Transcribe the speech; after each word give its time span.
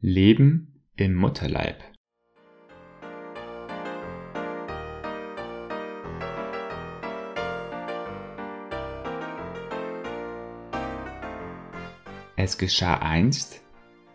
Leben 0.00 0.82
im 0.96 1.14
Mutterleib. 1.14 1.82
Es 12.36 12.58
geschah 12.58 12.98
einst, 12.98 13.64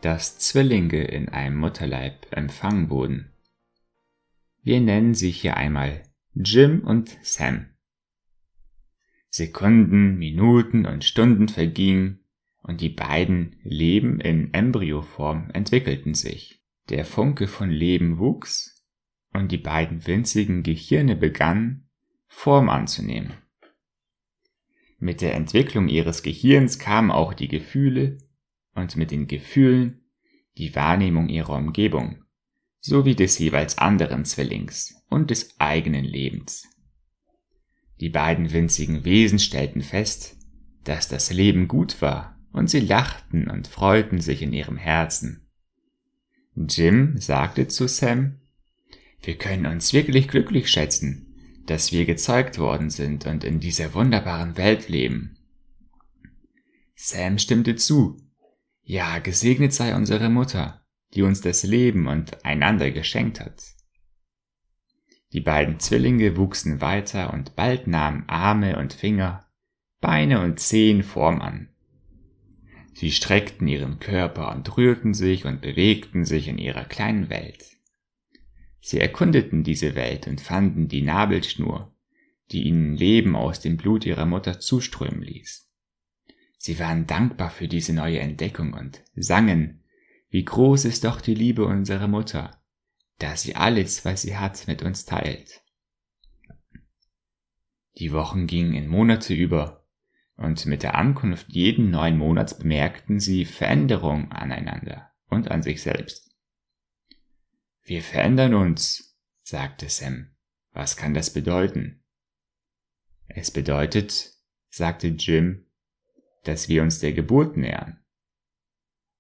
dass 0.02 0.38
Zwillinge 0.38 1.04
in 1.04 1.30
einem 1.30 1.58
Mutterleib 1.58 2.28
empfangen 2.30 2.92
wurden. 2.92 3.34
Wir 4.62 4.82
nennen 4.82 5.16
sie 5.16 5.32
hier 5.32 5.58
einmal 5.58 6.04
Jim 6.36 6.82
und 6.82 7.18
Sam. 7.24 7.72
Sekunden, 9.32 10.20
Minuten 10.20 10.86
und 10.86 11.04
Stunden 11.04 11.48
vergingen, 11.48 12.24
und 12.62 12.82
die 12.82 12.90
beiden 12.90 13.56
Leben 13.64 14.20
in 14.20 14.54
Embryoform 14.54 15.50
entwickelten 15.54 16.14
sich. 16.14 16.62
Der 16.90 17.06
Funke 17.06 17.48
von 17.48 17.70
Leben 17.70 18.20
wuchs, 18.20 18.82
und 19.34 19.52
die 19.52 19.58
beiden 19.58 20.06
winzigen 20.06 20.64
Gehirne 20.64 21.16
begannen, 21.16 21.90
Form 22.28 22.70
anzunehmen. 22.70 23.34
Mit 25.00 25.22
der 25.22 25.34
Entwicklung 25.36 25.88
ihres 25.88 26.22
Gehirns 26.22 26.80
kamen 26.80 27.12
auch 27.12 27.34
die 27.34 27.48
Gefühle 27.48 28.18
und 28.76 28.96
mit 28.96 29.12
den 29.12 29.28
Gefühlen 29.28 30.06
die 30.58 30.76
Wahrnehmung 30.76 31.30
ihrer 31.30 31.56
Umgebung, 31.56 32.24
sowie 32.80 33.16
des 33.16 33.40
jeweils 33.40 33.78
anderen 33.78 34.26
Zwillings 34.26 34.96
und 35.10 35.32
des 35.32 35.60
eigenen 35.60 36.06
Lebens. 36.06 36.68
Die 38.00 38.10
beiden 38.10 38.52
winzigen 38.52 39.06
Wesen 39.06 39.40
stellten 39.40 39.82
fest, 39.82 40.38
dass 40.84 41.08
das 41.08 41.32
Leben 41.32 41.68
gut 41.68 42.02
war, 42.02 42.41
und 42.52 42.70
sie 42.70 42.80
lachten 42.80 43.50
und 43.50 43.68
freuten 43.68 44.22
sich 44.22 44.42
in 44.42 44.54
ihrem 44.54 44.78
Herzen. 44.78 45.48
Jim 46.56 47.18
sagte 47.18 47.68
zu 47.68 47.88
Sam, 47.88 48.40
wir 49.22 49.38
können 49.38 49.66
uns 49.66 49.94
wirklich 49.94 50.28
glücklich 50.28 50.70
schätzen, 50.70 51.34
dass 51.66 51.92
wir 51.92 52.06
gezeugt 52.06 52.58
worden 52.58 52.90
sind 52.90 53.26
und 53.26 53.44
in 53.44 53.60
dieser 53.60 53.94
wunderbaren 53.94 54.58
Welt 54.58 54.90
leben. 54.90 55.38
Sam 56.96 57.38
stimmte 57.38 57.76
zu. 57.76 58.18
Ja, 58.84 59.20
gesegnet 59.20 59.74
sei 59.74 59.96
unsere 59.96 60.30
Mutter, 60.30 60.86
die 61.14 61.22
uns 61.22 61.42
das 61.42 61.64
Leben 61.64 62.08
und 62.08 62.44
einander 62.44 62.92
geschenkt 62.92 63.40
hat. 63.40 63.64
Die 65.34 65.40
beiden 65.40 65.80
Zwillinge 65.80 66.36
wuchsen 66.36 66.82
weiter 66.82 67.34
und 67.34 67.56
bald 67.56 67.88
nahmen 67.88 68.28
Arme 68.28 68.78
und 68.78 68.94
Finger, 68.94 69.48
Beine 70.02 70.42
und 70.42 70.60
Zehen 70.60 71.04
Form 71.04 71.42
an. 71.42 71.71
Sie 72.94 73.12
streckten 73.12 73.68
ihren 73.68 74.00
Körper 74.00 74.54
und 74.54 74.78
rührten 74.78 75.14
sich 75.14 75.46
und 75.46 75.62
bewegten 75.62 76.26
sich 76.26 76.48
in 76.48 76.58
ihrer 76.58 76.86
kleinen 76.86 77.30
Welt. 77.30 77.78
Sie 78.82 79.00
erkundeten 79.00 79.64
diese 79.64 79.96
Welt 79.96 80.28
und 80.28 80.42
fanden 80.42 80.88
die 80.88 81.02
Nabelschnur, 81.02 81.96
die 82.52 82.64
ihnen 82.64 82.96
Leben 82.96 83.36
aus 83.36 83.60
dem 83.60 83.78
Blut 83.78 84.06
ihrer 84.06 84.26
Mutter 84.26 84.60
zuströmen 84.60 85.22
ließ. 85.22 85.70
Sie 86.58 86.80
waren 86.80 87.08
dankbar 87.08 87.50
für 87.50 87.68
diese 87.68 87.94
neue 87.94 88.20
Entdeckung 88.20 88.74
und 88.74 89.04
sangen, 89.16 89.84
wie 90.30 90.44
groß 90.44 90.86
ist 90.86 91.04
doch 91.04 91.22
die 91.22 91.36
Liebe 91.36 91.66
unserer 91.66 92.08
Mutter, 92.08 92.62
da 93.20 93.36
sie 93.36 93.56
alles, 93.56 94.06
was 94.06 94.24
sie 94.24 94.38
hat, 94.38 94.68
mit 94.68 94.82
uns 94.82 95.06
teilt. 95.06 95.62
Die 97.98 98.14
Wochen 98.14 98.48
gingen 98.48 98.74
in 98.74 98.88
Monate 98.88 99.34
über, 99.34 99.81
und 100.42 100.66
mit 100.66 100.82
der 100.82 100.96
Ankunft 100.96 101.50
jeden 101.50 101.92
neuen 101.92 102.18
Monats 102.18 102.58
bemerkten 102.58 103.20
sie 103.20 103.46
Veränderungen 103.46 104.32
aneinander 104.32 105.12
und 105.28 105.52
an 105.52 105.62
sich 105.62 105.84
selbst. 105.84 106.36
Wir 107.84 108.02
verändern 108.02 108.56
uns, 108.56 109.16
sagte 109.44 109.88
Sam. 109.88 110.32
Was 110.72 110.98
kann 110.98 111.14
das 111.14 111.32
bedeuten? 111.32 112.04
Es 113.28 113.52
bedeutet, 113.52 114.34
sagte 114.70 115.10
Jim, 115.10 115.68
dass 116.44 116.70
wir 116.70 116.82
uns 116.82 117.00
der 117.00 117.14
Geburt 117.14 117.56
nähern. 117.56 118.04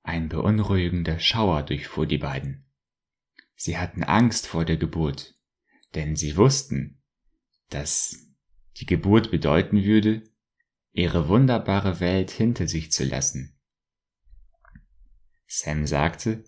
Ein 0.02 0.28
beunruhigender 0.28 1.20
Schauer 1.20 1.62
durchfuhr 1.64 2.08
die 2.08 2.18
beiden. 2.18 2.66
Sie 3.56 3.78
hatten 3.78 4.04
Angst 4.04 4.48
vor 4.48 4.66
der 4.66 4.78
Geburt, 4.78 5.36
denn 5.94 6.16
sie 6.16 6.36
wussten, 6.36 7.04
dass 7.70 8.16
die 8.78 8.88
Geburt 8.88 9.30
bedeuten 9.30 9.84
würde, 9.84 10.24
ihre 10.94 11.28
wunderbare 11.28 12.00
Welt 12.00 12.32
hinter 12.32 12.68
sich 12.68 12.92
zu 12.92 13.04
lassen. 13.04 13.58
Sam 15.48 15.86
sagte, 15.86 16.44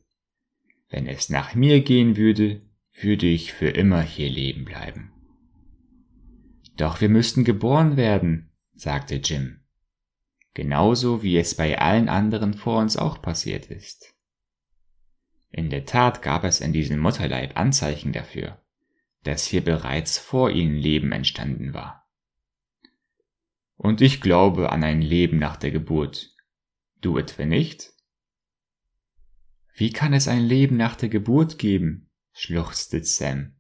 wenn 0.90 1.08
es 1.08 1.30
nach 1.30 1.56
mir 1.56 1.82
gehen 1.82 2.18
würde, 2.18 2.62
würde 2.94 3.26
ich 3.26 3.54
für 3.54 3.70
immer 3.70 4.02
hier 4.02 4.30
leben 4.30 4.66
bleiben. 4.66 5.12
Doch 6.78 7.02
wir 7.02 7.10
müssten 7.10 7.44
geboren 7.44 7.98
werden, 7.98 8.52
sagte 8.74 9.16
Jim. 9.16 9.62
Genauso 10.54 11.24
wie 11.24 11.38
es 11.38 11.56
bei 11.56 11.80
allen 11.80 12.10
anderen 12.10 12.54
vor 12.54 12.80
uns 12.80 12.96
auch 12.96 13.22
passiert 13.22 13.68
ist. 13.68 14.14
In 15.50 15.70
der 15.70 15.86
Tat 15.86 16.22
gab 16.22 16.44
es 16.44 16.62
in 16.62 16.74
diesem 16.74 17.00
Mutterleib 17.00 17.58
Anzeichen 17.58 18.12
dafür, 18.12 18.64
dass 19.24 19.46
hier 19.46 19.64
bereits 19.64 20.18
vor 20.18 20.52
ihnen 20.52 20.76
Leben 20.76 21.12
entstanden 21.12 21.74
war. 21.74 22.03
Und 23.84 24.00
ich 24.00 24.22
glaube 24.22 24.72
an 24.72 24.82
ein 24.82 25.02
Leben 25.02 25.40
nach 25.40 25.58
der 25.58 25.70
Geburt. 25.70 26.34
Du 27.02 27.18
etwa 27.18 27.46
nicht? 27.46 27.92
Wie 29.76 29.92
kann 29.92 30.14
es 30.14 30.30
ein 30.30 30.46
Leben 30.46 30.78
nach 30.78 30.96
der 30.96 31.10
Geburt 31.10 31.60
geben? 31.60 32.10
schluchzte 32.32 33.04
Sam. 33.04 33.58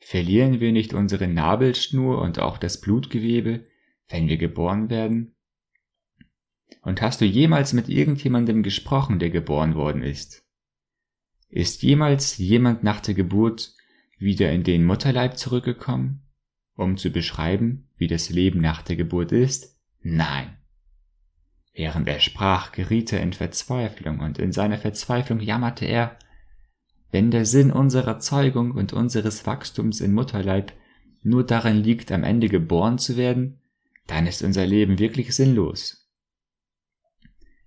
Verlieren 0.00 0.60
wir 0.60 0.70
nicht 0.70 0.92
unsere 0.92 1.28
Nabelschnur 1.28 2.20
und 2.20 2.40
auch 2.40 2.58
das 2.58 2.82
Blutgewebe, 2.82 3.64
wenn 4.10 4.28
wir 4.28 4.36
geboren 4.36 4.90
werden? 4.90 5.34
Und 6.82 7.00
hast 7.00 7.22
du 7.22 7.24
jemals 7.24 7.72
mit 7.72 7.88
irgendjemandem 7.88 8.62
gesprochen, 8.62 9.18
der 9.18 9.30
geboren 9.30 9.74
worden 9.74 10.02
ist? 10.02 10.44
Ist 11.48 11.82
jemals 11.82 12.36
jemand 12.36 12.82
nach 12.82 13.00
der 13.00 13.14
Geburt 13.14 13.74
wieder 14.18 14.52
in 14.52 14.62
den 14.62 14.84
Mutterleib 14.84 15.38
zurückgekommen, 15.38 16.22
um 16.76 16.96
zu 16.96 17.10
beschreiben, 17.10 17.88
wie 17.96 18.06
das 18.06 18.30
Leben 18.30 18.60
nach 18.60 18.82
der 18.82 18.96
Geburt 18.96 19.32
ist? 19.32 19.78
Nein. 20.00 20.56
Während 21.74 22.08
er 22.08 22.20
sprach, 22.20 22.72
geriet 22.72 23.12
er 23.12 23.22
in 23.22 23.32
Verzweiflung, 23.32 24.20
und 24.20 24.38
in 24.38 24.52
seiner 24.52 24.78
Verzweiflung 24.78 25.40
jammerte 25.40 25.86
er, 25.86 26.18
wenn 27.10 27.30
der 27.30 27.44
Sinn 27.44 27.70
unserer 27.70 28.18
Zeugung 28.18 28.72
und 28.72 28.92
unseres 28.92 29.46
Wachstums 29.46 30.00
im 30.00 30.14
Mutterleib 30.14 30.72
nur 31.22 31.44
darin 31.44 31.76
liegt, 31.76 32.10
am 32.10 32.24
Ende 32.24 32.48
geboren 32.48 32.98
zu 32.98 33.16
werden, 33.16 33.60
dann 34.06 34.26
ist 34.26 34.42
unser 34.42 34.66
Leben 34.66 34.98
wirklich 34.98 35.34
sinnlos. 35.34 36.10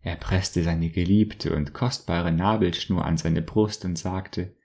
Er 0.02 0.16
presste 0.18 0.62
seine 0.62 0.90
geliebte 0.90 1.56
und 1.56 1.74
kostbare 1.74 2.32
Nabelschnur 2.32 3.04
an 3.04 3.18
seine 3.18 3.42
Brust 3.42 3.86
und 3.86 3.98
sagte, 3.98 4.56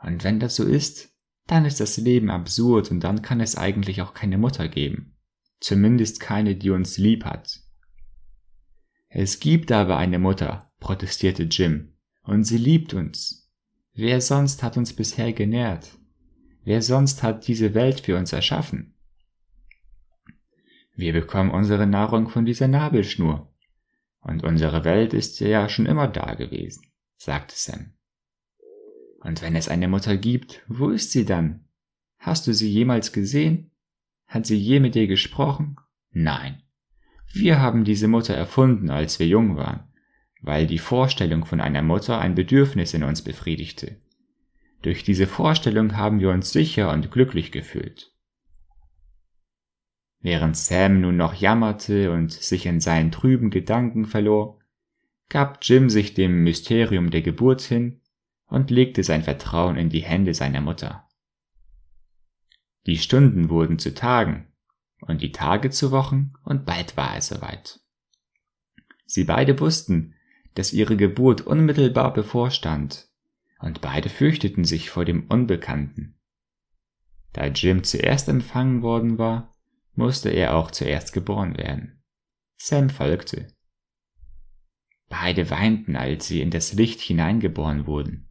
und 0.00 0.24
wenn 0.24 0.40
das 0.40 0.56
so 0.56 0.64
ist, 0.64 1.12
dann 1.48 1.64
ist 1.64 1.80
das 1.80 1.96
Leben 1.96 2.30
absurd 2.30 2.90
und 2.90 3.00
dann 3.00 3.22
kann 3.22 3.40
es 3.40 3.56
eigentlich 3.56 4.02
auch 4.02 4.14
keine 4.14 4.38
Mutter 4.38 4.68
geben. 4.68 5.16
Zumindest 5.60 6.20
keine, 6.20 6.54
die 6.54 6.70
uns 6.70 6.98
lieb 6.98 7.24
hat. 7.24 7.60
Es 9.08 9.40
gibt 9.40 9.72
aber 9.72 9.96
eine 9.96 10.18
Mutter, 10.18 10.70
protestierte 10.78 11.44
Jim, 11.44 11.94
und 12.22 12.44
sie 12.44 12.58
liebt 12.58 12.92
uns. 12.94 13.50
Wer 13.94 14.20
sonst 14.20 14.62
hat 14.62 14.76
uns 14.76 14.92
bisher 14.92 15.32
genährt? 15.32 15.98
Wer 16.64 16.82
sonst 16.82 17.22
hat 17.22 17.48
diese 17.48 17.72
Welt 17.72 18.00
für 18.00 18.18
uns 18.18 18.32
erschaffen? 18.32 18.94
Wir 20.94 21.14
bekommen 21.14 21.50
unsere 21.50 21.86
Nahrung 21.86 22.28
von 22.28 22.44
dieser 22.44 22.68
Nabelschnur, 22.68 23.50
und 24.20 24.44
unsere 24.44 24.84
Welt 24.84 25.14
ist 25.14 25.40
ja 25.40 25.68
schon 25.70 25.86
immer 25.86 26.08
da 26.08 26.34
gewesen, 26.34 26.82
sagte 27.16 27.54
Sam. 27.56 27.94
Und 29.20 29.42
wenn 29.42 29.56
es 29.56 29.68
eine 29.68 29.88
Mutter 29.88 30.16
gibt, 30.16 30.62
wo 30.68 30.90
ist 30.90 31.10
sie 31.10 31.24
dann? 31.24 31.64
Hast 32.18 32.46
du 32.46 32.52
sie 32.52 32.70
jemals 32.70 33.12
gesehen? 33.12 33.70
Hat 34.26 34.46
sie 34.46 34.56
je 34.56 34.80
mit 34.80 34.94
dir 34.94 35.06
gesprochen? 35.06 35.76
Nein. 36.10 36.62
Wir 37.32 37.60
haben 37.60 37.84
diese 37.84 38.08
Mutter 38.08 38.34
erfunden, 38.34 38.90
als 38.90 39.18
wir 39.18 39.26
jung 39.26 39.56
waren, 39.56 39.84
weil 40.40 40.66
die 40.66 40.78
Vorstellung 40.78 41.44
von 41.44 41.60
einer 41.60 41.82
Mutter 41.82 42.18
ein 42.18 42.34
Bedürfnis 42.34 42.94
in 42.94 43.02
uns 43.02 43.22
befriedigte. 43.22 43.96
Durch 44.82 45.02
diese 45.02 45.26
Vorstellung 45.26 45.96
haben 45.96 46.20
wir 46.20 46.30
uns 46.30 46.52
sicher 46.52 46.92
und 46.92 47.10
glücklich 47.10 47.52
gefühlt. 47.52 48.12
Während 50.20 50.56
Sam 50.56 51.00
nun 51.00 51.16
noch 51.16 51.34
jammerte 51.34 52.12
und 52.12 52.32
sich 52.32 52.66
in 52.66 52.80
seinen 52.80 53.10
trüben 53.10 53.50
Gedanken 53.50 54.04
verlor, 54.04 54.58
gab 55.28 55.58
Jim 55.62 55.90
sich 55.90 56.14
dem 56.14 56.42
Mysterium 56.42 57.10
der 57.10 57.22
Geburt 57.22 57.60
hin 57.60 58.00
und 58.48 58.70
legte 58.70 59.02
sein 59.02 59.22
Vertrauen 59.22 59.76
in 59.76 59.88
die 59.88 60.02
Hände 60.02 60.34
seiner 60.34 60.60
Mutter. 60.60 61.06
Die 62.86 62.98
Stunden 62.98 63.50
wurden 63.50 63.78
zu 63.78 63.94
Tagen 63.94 64.48
und 65.00 65.22
die 65.22 65.32
Tage 65.32 65.70
zu 65.70 65.90
Wochen 65.90 66.32
und 66.44 66.64
bald 66.64 66.96
war 66.96 67.16
es 67.16 67.28
soweit. 67.28 67.80
Sie 69.06 69.24
beide 69.24 69.58
wussten, 69.60 70.14
dass 70.54 70.72
ihre 70.72 70.96
Geburt 70.96 71.42
unmittelbar 71.42 72.12
bevorstand, 72.12 73.08
und 73.60 73.80
beide 73.80 74.08
fürchteten 74.08 74.64
sich 74.64 74.90
vor 74.90 75.04
dem 75.04 75.26
Unbekannten. 75.26 76.18
Da 77.32 77.46
Jim 77.46 77.84
zuerst 77.84 78.28
empfangen 78.28 78.82
worden 78.82 79.18
war, 79.18 79.54
musste 79.94 80.30
er 80.30 80.56
auch 80.56 80.70
zuerst 80.70 81.12
geboren 81.12 81.56
werden. 81.56 82.02
Sam 82.56 82.90
folgte. 82.90 83.48
Beide 85.08 85.50
weinten, 85.50 85.96
als 85.96 86.26
sie 86.26 86.40
in 86.40 86.50
das 86.50 86.72
Licht 86.72 87.00
hineingeboren 87.00 87.86
wurden. 87.86 88.27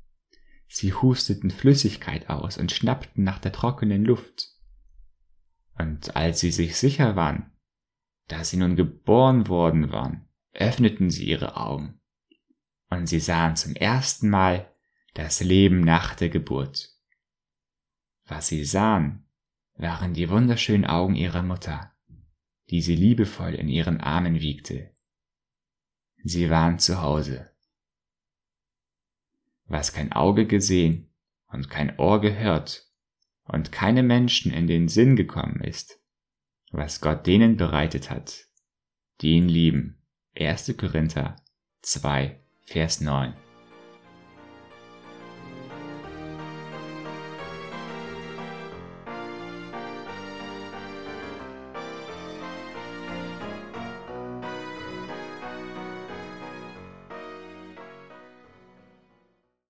Sie 0.68 0.94
husteten 0.94 1.50
Flüssigkeit 1.50 2.30
aus 2.30 2.58
und 2.58 2.72
schnappten 2.72 3.24
nach 3.24 3.40
der 3.40 3.52
trockenen 3.52 4.04
Luft. 4.04 4.50
Und 5.78 6.16
als 6.16 6.40
sie 6.40 6.52
sich 6.52 6.76
sicher 6.76 7.16
waren, 7.16 7.52
dass 8.28 8.50
sie 8.50 8.58
nun 8.58 8.76
geboren 8.76 9.48
worden 9.48 9.92
waren, 9.92 10.28
öffneten 10.54 11.10
sie 11.10 11.26
ihre 11.26 11.56
Augen. 11.56 12.00
Und 12.90 13.08
sie 13.08 13.20
sahen 13.20 13.56
zum 13.56 13.76
ersten 13.76 14.30
Mal 14.30 14.72
das 15.14 15.40
Leben 15.40 15.82
nach 15.82 16.16
der 16.16 16.30
Geburt. 16.30 16.94
Was 18.26 18.48
sie 18.48 18.66
sahen, 18.66 19.26
waren 19.76 20.14
die 20.14 20.30
wunderschönen 20.30 20.86
Augen 20.86 21.16
ihrer 21.16 21.44
Mutter, 21.44 21.94
die 22.70 22.82
sie 22.82 22.96
liebevoll 22.96 23.54
in 23.54 23.70
ihren 23.70 24.02
Armen 24.02 24.42
wiegte. 24.42 24.94
Sie 26.24 26.50
waren 26.50 26.80
zu 26.80 27.02
Hause. 27.02 27.52
Was 29.68 29.94
kein 29.94 30.12
Auge 30.12 30.46
gesehen 30.46 31.14
und 31.48 31.70
kein 31.70 31.98
Ohr 32.00 32.22
gehört 32.22 32.86
und 33.44 33.72
keine 33.72 34.04
Menschen 34.04 34.52
in 34.52 34.68
den 34.68 34.88
Sinn 34.88 35.16
gekommen 35.16 35.62
ist, 35.62 36.00
was 36.72 37.02
Gott 37.02 37.28
denen 37.28 37.58
bereitet 37.58 38.10
hat, 38.10 38.46
die 39.22 39.34
ihn 39.34 39.50
lieben. 39.50 40.02
1. 40.36 40.76
Korinther 40.78 41.36
2, 41.82 42.40
Vers 42.66 43.02
9. 43.02 43.34